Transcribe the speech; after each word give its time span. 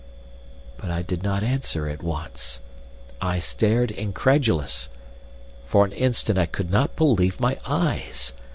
But 0.79 0.89
I 0.89 1.03
did 1.03 1.21
not 1.21 1.43
answer 1.43 1.87
at 1.87 2.01
once. 2.01 2.59
I 3.21 3.37
stared 3.37 3.91
incredulous. 3.91 4.89
For 5.67 5.85
an 5.85 5.91
instant 5.91 6.39
I 6.39 6.47
could 6.47 6.71
not 6.71 6.95
believe 6.95 7.39
my 7.39 7.59
eyes. 7.67 8.33